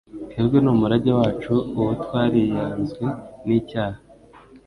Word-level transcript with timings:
twebwe 0.29 0.57
n'umurage 0.61 1.11
wacu 1.19 1.53
uwo 1.79 1.91
twariyazwe 2.03 3.05
n'icyaha, 3.45 3.99